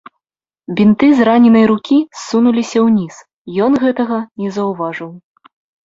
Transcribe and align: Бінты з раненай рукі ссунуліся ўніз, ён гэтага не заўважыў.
Бінты 0.79 1.09
з 1.19 1.27
раненай 1.29 1.65
рукі 1.73 1.97
ссунуліся 2.23 2.79
ўніз, 2.89 3.15
ён 3.69 3.81
гэтага 3.87 4.17
не 4.43 4.49
заўважыў. 4.61 5.11